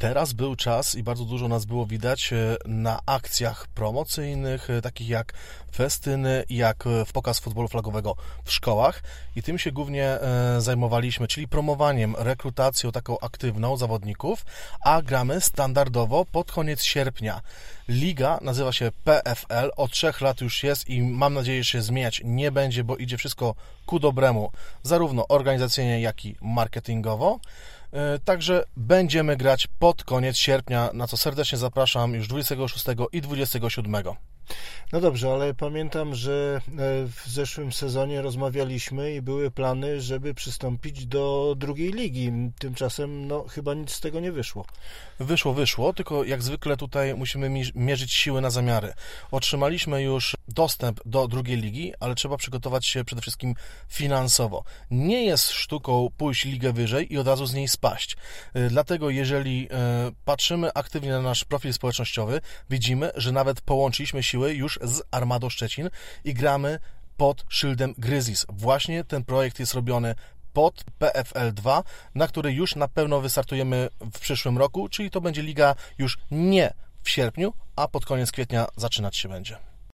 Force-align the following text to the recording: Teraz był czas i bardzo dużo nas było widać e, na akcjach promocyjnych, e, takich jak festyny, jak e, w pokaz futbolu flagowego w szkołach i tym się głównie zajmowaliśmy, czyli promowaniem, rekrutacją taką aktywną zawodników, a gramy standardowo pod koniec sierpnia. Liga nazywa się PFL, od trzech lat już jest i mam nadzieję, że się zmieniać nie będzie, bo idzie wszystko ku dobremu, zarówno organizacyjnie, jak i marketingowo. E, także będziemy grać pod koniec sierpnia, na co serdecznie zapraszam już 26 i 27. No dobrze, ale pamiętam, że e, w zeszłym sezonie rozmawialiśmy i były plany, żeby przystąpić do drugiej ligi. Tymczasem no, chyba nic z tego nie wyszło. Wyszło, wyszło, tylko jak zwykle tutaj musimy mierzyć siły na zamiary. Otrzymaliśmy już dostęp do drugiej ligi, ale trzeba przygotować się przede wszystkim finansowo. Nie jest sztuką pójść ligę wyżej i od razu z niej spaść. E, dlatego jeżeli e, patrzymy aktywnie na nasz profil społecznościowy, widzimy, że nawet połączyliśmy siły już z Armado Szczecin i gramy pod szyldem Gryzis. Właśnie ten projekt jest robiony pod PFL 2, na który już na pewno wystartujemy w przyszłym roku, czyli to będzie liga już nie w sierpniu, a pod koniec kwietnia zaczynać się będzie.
Teraz 0.00 0.32
był 0.32 0.56
czas 0.56 0.94
i 0.94 1.02
bardzo 1.02 1.24
dużo 1.24 1.48
nas 1.48 1.64
było 1.64 1.86
widać 1.86 2.32
e, 2.32 2.56
na 2.64 3.00
akcjach 3.06 3.66
promocyjnych, 3.68 4.70
e, 4.70 4.82
takich 4.82 5.08
jak 5.08 5.32
festyny, 5.74 6.44
jak 6.50 6.86
e, 6.86 7.04
w 7.04 7.12
pokaz 7.12 7.38
futbolu 7.38 7.68
flagowego 7.68 8.16
w 8.44 8.52
szkołach 8.52 9.02
i 9.36 9.42
tym 9.42 9.58
się 9.58 9.72
głównie 9.72 10.18
zajmowaliśmy, 10.58 11.28
czyli 11.28 11.48
promowaniem, 11.48 12.14
rekrutacją 12.18 12.92
taką 12.92 13.20
aktywną 13.20 13.76
zawodników, 13.76 14.44
a 14.80 15.02
gramy 15.02 15.40
standardowo 15.40 16.24
pod 16.24 16.52
koniec 16.52 16.82
sierpnia. 16.82 17.40
Liga 17.88 18.38
nazywa 18.42 18.72
się 18.72 18.92
PFL, 19.04 19.70
od 19.76 19.90
trzech 19.90 20.20
lat 20.20 20.40
już 20.40 20.62
jest 20.62 20.88
i 20.88 21.02
mam 21.02 21.34
nadzieję, 21.34 21.64
że 21.64 21.70
się 21.70 21.82
zmieniać 21.82 22.22
nie 22.24 22.52
będzie, 22.52 22.84
bo 22.84 22.96
idzie 22.96 23.16
wszystko 23.16 23.54
ku 23.86 23.98
dobremu, 23.98 24.52
zarówno 24.82 25.28
organizacyjnie, 25.28 26.00
jak 26.00 26.24
i 26.24 26.36
marketingowo. 26.40 27.40
E, 27.92 28.18
także 28.18 28.64
będziemy 28.76 29.36
grać 29.36 29.66
pod 29.78 30.04
koniec 30.04 30.36
sierpnia, 30.36 30.90
na 30.94 31.06
co 31.06 31.16
serdecznie 31.16 31.58
zapraszam 31.58 32.14
już 32.14 32.28
26 32.28 32.84
i 33.12 33.20
27. 33.20 33.94
No 34.92 35.00
dobrze, 35.00 35.32
ale 35.32 35.54
pamiętam, 35.54 36.14
że 36.14 36.60
e, 36.66 36.70
w 37.06 37.22
zeszłym 37.26 37.72
sezonie 37.72 38.22
rozmawialiśmy 38.22 39.14
i 39.14 39.22
były 39.22 39.50
plany, 39.50 40.00
żeby 40.00 40.34
przystąpić 40.34 41.06
do 41.06 41.54
drugiej 41.56 41.92
ligi. 41.92 42.32
Tymczasem 42.58 43.26
no, 43.26 43.44
chyba 43.48 43.74
nic 43.74 43.92
z 43.92 44.00
tego 44.00 44.20
nie 44.20 44.32
wyszło. 44.32 44.64
Wyszło, 45.20 45.54
wyszło, 45.54 45.92
tylko 45.92 46.24
jak 46.24 46.42
zwykle 46.42 46.76
tutaj 46.76 47.14
musimy 47.14 47.50
mierzyć 47.74 48.12
siły 48.12 48.40
na 48.40 48.50
zamiary. 48.50 48.92
Otrzymaliśmy 49.30 50.02
już 50.02 50.36
dostęp 50.60 51.00
do 51.04 51.28
drugiej 51.28 51.56
ligi, 51.56 51.92
ale 52.00 52.14
trzeba 52.14 52.36
przygotować 52.36 52.86
się 52.86 53.04
przede 53.04 53.22
wszystkim 53.22 53.54
finansowo. 53.88 54.64
Nie 54.90 55.24
jest 55.24 55.50
sztuką 55.50 56.08
pójść 56.16 56.44
ligę 56.44 56.72
wyżej 56.72 57.12
i 57.12 57.18
od 57.18 57.26
razu 57.26 57.46
z 57.46 57.54
niej 57.54 57.68
spaść. 57.68 58.16
E, 58.54 58.68
dlatego 58.68 59.10
jeżeli 59.10 59.68
e, 59.70 60.10
patrzymy 60.24 60.72
aktywnie 60.74 61.10
na 61.10 61.22
nasz 61.22 61.44
profil 61.44 61.72
społecznościowy, 61.72 62.40
widzimy, 62.70 63.10
że 63.14 63.32
nawet 63.32 63.60
połączyliśmy 63.60 64.22
siły 64.22 64.54
już 64.54 64.78
z 64.82 65.02
Armado 65.10 65.50
Szczecin 65.50 65.90
i 66.24 66.34
gramy 66.34 66.78
pod 67.16 67.44
szyldem 67.48 67.94
Gryzis. 67.98 68.46
Właśnie 68.48 69.04
ten 69.04 69.24
projekt 69.24 69.60
jest 69.60 69.74
robiony 69.74 70.14
pod 70.52 70.84
PFL 70.98 71.52
2, 71.52 71.82
na 72.14 72.28
który 72.28 72.52
już 72.52 72.76
na 72.76 72.88
pewno 72.88 73.20
wystartujemy 73.20 73.88
w 74.00 74.18
przyszłym 74.18 74.58
roku, 74.58 74.88
czyli 74.88 75.10
to 75.10 75.20
będzie 75.20 75.42
liga 75.42 75.74
już 75.98 76.18
nie 76.30 76.74
w 77.02 77.10
sierpniu, 77.10 77.52
a 77.76 77.88
pod 77.88 78.04
koniec 78.06 78.32
kwietnia 78.32 78.66
zaczynać 78.76 79.16
się 79.16 79.28
będzie. 79.28 79.69